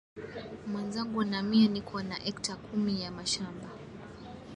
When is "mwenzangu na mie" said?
0.67-1.67